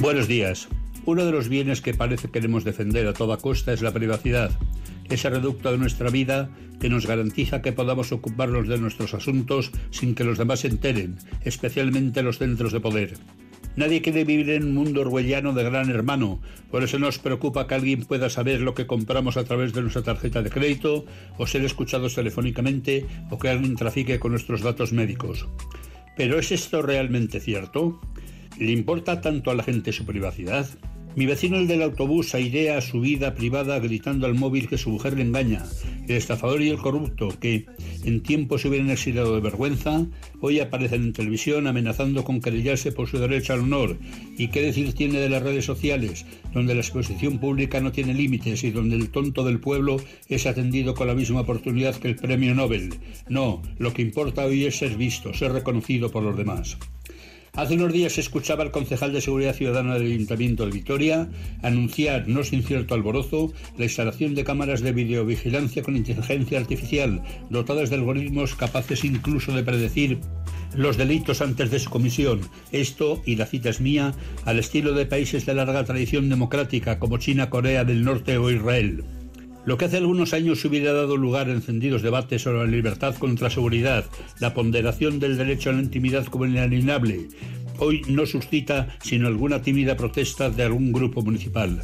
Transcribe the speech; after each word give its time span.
Buenos 0.00 0.28
días. 0.28 0.68
Uno 1.06 1.24
de 1.24 1.32
los 1.32 1.48
bienes 1.48 1.80
que 1.80 1.92
parece 1.92 2.30
queremos 2.30 2.62
defender 2.62 3.08
a 3.08 3.14
toda 3.14 3.36
costa 3.36 3.72
es 3.72 3.82
la 3.82 3.92
privacidad, 3.92 4.56
ese 5.10 5.28
reducto 5.28 5.72
de 5.72 5.78
nuestra 5.78 6.08
vida 6.08 6.50
que 6.80 6.88
nos 6.88 7.04
garantiza 7.04 7.62
que 7.62 7.72
podamos 7.72 8.12
ocuparnos 8.12 8.68
de 8.68 8.78
nuestros 8.78 9.12
asuntos 9.14 9.72
sin 9.90 10.14
que 10.14 10.22
los 10.22 10.38
demás 10.38 10.60
se 10.60 10.68
enteren, 10.68 11.18
especialmente 11.44 12.22
los 12.22 12.38
centros 12.38 12.70
de 12.70 12.78
poder. 12.78 13.14
Nadie 13.74 14.00
quiere 14.00 14.22
vivir 14.22 14.50
en 14.50 14.66
un 14.66 14.74
mundo 14.74 15.00
orwelliano 15.00 15.52
de 15.52 15.64
gran 15.64 15.90
hermano, 15.90 16.40
por 16.70 16.84
eso 16.84 17.00
nos 17.00 17.18
preocupa 17.18 17.66
que 17.66 17.74
alguien 17.74 18.04
pueda 18.04 18.30
saber 18.30 18.60
lo 18.60 18.74
que 18.74 18.86
compramos 18.86 19.36
a 19.36 19.42
través 19.42 19.72
de 19.72 19.82
nuestra 19.82 20.04
tarjeta 20.04 20.42
de 20.42 20.50
crédito, 20.50 21.06
o 21.38 21.46
ser 21.48 21.64
escuchados 21.64 22.14
telefónicamente, 22.14 23.04
o 23.30 23.38
que 23.38 23.48
alguien 23.48 23.74
trafique 23.74 24.20
con 24.20 24.30
nuestros 24.30 24.62
datos 24.62 24.92
médicos. 24.92 25.48
¿Pero 26.16 26.38
es 26.38 26.52
esto 26.52 26.82
realmente 26.82 27.38
cierto? 27.40 28.00
¿Le 28.58 28.72
importa 28.72 29.20
tanto 29.20 29.52
a 29.52 29.54
la 29.54 29.62
gente 29.62 29.92
su 29.92 30.04
privacidad? 30.04 30.68
Mi 31.14 31.26
vecino 31.26 31.58
el 31.58 31.68
del 31.68 31.82
autobús 31.82 32.34
airea 32.34 32.80
su 32.80 33.00
vida 33.00 33.34
privada 33.34 33.78
gritando 33.78 34.26
al 34.26 34.34
móvil 34.34 34.68
que 34.68 34.78
su 34.78 34.90
mujer 34.90 35.14
le 35.14 35.22
engaña. 35.22 35.64
El 36.08 36.16
estafador 36.16 36.62
y 36.62 36.68
el 36.68 36.78
corrupto, 36.78 37.28
que 37.40 37.66
en 38.04 38.20
tiempo 38.20 38.58
se 38.58 38.68
hubieran 38.68 38.90
exiliado 38.90 39.34
de 39.34 39.40
vergüenza, 39.40 40.06
hoy 40.40 40.58
aparecen 40.58 41.04
en 41.04 41.12
televisión 41.12 41.68
amenazando 41.68 42.24
con 42.24 42.40
querellarse 42.40 42.90
por 42.90 43.08
su 43.08 43.18
derecho 43.18 43.52
al 43.52 43.60
honor. 43.60 43.96
¿Y 44.36 44.48
qué 44.48 44.62
decir 44.62 44.92
tiene 44.92 45.20
de 45.20 45.28
las 45.28 45.42
redes 45.42 45.64
sociales, 45.64 46.26
donde 46.52 46.74
la 46.74 46.80
exposición 46.80 47.38
pública 47.38 47.80
no 47.80 47.92
tiene 47.92 48.14
límites 48.14 48.64
y 48.64 48.72
donde 48.72 48.96
el 48.96 49.10
tonto 49.10 49.44
del 49.44 49.60
pueblo 49.60 49.98
es 50.28 50.46
atendido 50.46 50.94
con 50.94 51.06
la 51.06 51.14
misma 51.14 51.40
oportunidad 51.40 51.96
que 51.96 52.08
el 52.08 52.16
premio 52.16 52.56
Nobel? 52.56 52.90
No, 53.28 53.62
lo 53.78 53.92
que 53.92 54.02
importa 54.02 54.44
hoy 54.44 54.64
es 54.64 54.78
ser 54.78 54.96
visto, 54.96 55.32
ser 55.32 55.52
reconocido 55.52 56.10
por 56.10 56.24
los 56.24 56.36
demás. 56.36 56.76
Hace 57.58 57.74
unos 57.74 57.92
días 57.92 58.16
escuchaba 58.18 58.62
al 58.62 58.70
concejal 58.70 59.12
de 59.12 59.20
Seguridad 59.20 59.52
Ciudadana 59.52 59.94
del 59.94 60.12
Ayuntamiento 60.12 60.64
de 60.64 60.70
Vitoria 60.70 61.28
anunciar, 61.60 62.28
no 62.28 62.44
sin 62.44 62.62
cierto 62.62 62.94
alborozo, 62.94 63.52
la 63.76 63.86
instalación 63.86 64.36
de 64.36 64.44
cámaras 64.44 64.80
de 64.80 64.92
videovigilancia 64.92 65.82
con 65.82 65.96
inteligencia 65.96 66.60
artificial, 66.60 67.20
dotadas 67.50 67.90
de 67.90 67.96
algoritmos 67.96 68.54
capaces 68.54 69.02
incluso 69.02 69.52
de 69.56 69.64
predecir 69.64 70.20
los 70.76 70.96
delitos 70.96 71.40
antes 71.42 71.72
de 71.72 71.80
su 71.80 71.90
comisión. 71.90 72.42
Esto, 72.70 73.20
y 73.26 73.34
la 73.34 73.46
cita 73.46 73.70
es 73.70 73.80
mía, 73.80 74.14
al 74.44 74.60
estilo 74.60 74.92
de 74.92 75.06
países 75.06 75.44
de 75.44 75.54
larga 75.54 75.82
tradición 75.82 76.28
democrática 76.28 77.00
como 77.00 77.18
China, 77.18 77.50
Corea 77.50 77.84
del 77.84 78.04
Norte 78.04 78.38
o 78.38 78.52
Israel. 78.52 79.02
Lo 79.68 79.76
que 79.76 79.84
hace 79.84 79.98
algunos 79.98 80.32
años 80.32 80.64
hubiera 80.64 80.94
dado 80.94 81.18
lugar 81.18 81.48
a 81.48 81.52
encendidos 81.52 82.00
debates 82.00 82.40
sobre 82.40 82.60
la 82.60 82.70
libertad 82.70 83.14
contra 83.16 83.50
seguridad, 83.50 84.06
la 84.40 84.54
ponderación 84.54 85.20
del 85.20 85.36
derecho 85.36 85.68
a 85.68 85.74
la 85.74 85.82
intimidad 85.82 86.24
como 86.24 86.46
inalienable, 86.46 87.28
hoy 87.78 88.02
no 88.08 88.26
suscita 88.26 88.96
sino 89.02 89.26
alguna 89.26 89.62
tímida 89.62 89.96
protesta 89.96 90.50
de 90.50 90.62
algún 90.62 90.92
grupo 90.92 91.22
municipal. 91.22 91.80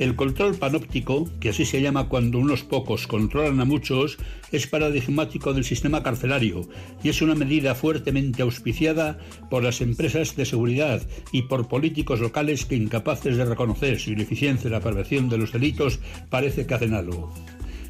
El 0.00 0.16
control 0.16 0.54
panóptico, 0.54 1.28
que 1.40 1.50
así 1.50 1.66
se 1.66 1.82
llama 1.82 2.08
cuando 2.08 2.38
unos 2.38 2.62
pocos 2.62 3.06
controlan 3.06 3.60
a 3.60 3.66
muchos, 3.66 4.16
es 4.50 4.66
paradigmático 4.66 5.52
del 5.52 5.62
sistema 5.62 6.02
carcelario 6.02 6.66
y 7.02 7.10
es 7.10 7.20
una 7.20 7.34
medida 7.34 7.74
fuertemente 7.74 8.40
auspiciada 8.40 9.18
por 9.50 9.62
las 9.62 9.82
empresas 9.82 10.36
de 10.36 10.46
seguridad 10.46 11.02
y 11.32 11.42
por 11.42 11.68
políticos 11.68 12.20
locales 12.20 12.64
que 12.64 12.76
incapaces 12.76 13.36
de 13.36 13.44
reconocer 13.44 14.00
su 14.00 14.12
ineficiencia 14.12 14.68
en 14.68 14.72
la 14.72 14.80
prevención 14.80 15.28
de 15.28 15.36
los 15.36 15.52
delitos 15.52 16.00
parece 16.30 16.66
que 16.66 16.72
hacen 16.72 16.94
algo. 16.94 17.30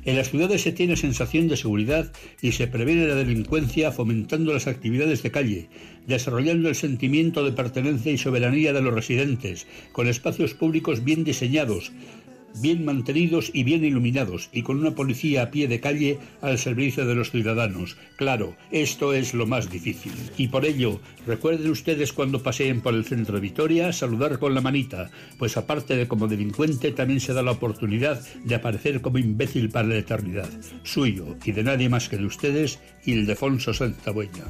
En 0.05 0.17
las 0.17 0.31
ciudades 0.31 0.63
se 0.63 0.73
tiene 0.73 0.97
sensación 0.97 1.49
de 1.49 1.59
seguridad 1.59 2.11
y 2.41 2.53
se 2.53 2.67
previene 2.67 3.07
la 3.07 3.15
delincuencia 3.15 3.93
fomentando 3.93 4.53
las 4.53 4.67
actividades 4.67 5.23
de 5.23 5.31
calle, 5.31 5.69
desarrollando 6.07 6.71
el 6.71 6.75
sentimiento 6.75 7.45
de 7.45 7.53
pertenencia 7.53 8.11
y 8.11 8.17
soberanía 8.17 8.73
de 8.73 8.81
los 8.81 8.95
residentes, 8.95 9.67
con 9.93 10.09
espacios 10.09 10.55
públicos 10.55 11.05
bien 11.05 11.23
diseñados, 11.23 11.93
bien 12.61 12.85
mantenidos 12.85 13.51
y 13.53 13.65
bien 13.65 13.85
iluminados, 13.85 14.49
y 14.53 14.63
con 14.63 14.79
una 14.79 14.95
policía 14.95 15.43
a 15.43 15.51
pie 15.51 15.69
de 15.69 15.81
calle 15.81 16.19
al 16.41 16.59
servicio 16.59 17.07
de 17.07 17.15
los 17.15 17.31
ciudadanos. 17.31 17.97
Claro, 18.17 18.57
esto 18.71 19.13
es 19.13 19.35
lo 19.35 19.47
más 19.47 19.71
difícil. 19.71 20.13
Y 20.37 20.49
por 20.49 20.65
ello, 20.65 21.01
recuerden 21.27 21.71
ustedes 21.71 22.13
cuando 22.13 22.43
paseen 22.43 22.81
por 22.81 22.95
el 22.95 23.05
centro 23.05 23.37
de 23.37 23.41
Vitoria, 23.41 23.93
saludar 23.93 24.39
con 24.39 24.55
la 24.55 24.61
manita, 24.61 25.11
pues 25.39 25.57
aparte 25.57 25.97
de 25.97 26.09
como 26.09 26.29
delincuente, 26.29 26.93
también 26.93 27.21
se 27.21 27.33
da 27.33 27.43
la 27.43 27.53
oportunidad 27.53 28.21
de 28.45 28.55
aparecer 28.55 29.01
como 29.01 29.19
imbécil 29.19 29.71
para 29.71 29.89
la 29.89 29.97
eternidad. 29.97 30.51
Suyo 30.83 31.37
y 31.45 31.53
de 31.53 31.63
nadie 31.63 31.89
más 31.89 32.09
que 32.09 32.17
de 32.17 32.27
ustedes, 32.27 32.79
Ildefonso 33.05 33.73
Santabueña. 33.73 34.45